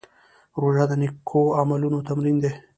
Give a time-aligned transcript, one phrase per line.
[0.61, 2.51] روژه د نېکو عملونو تمرین دی.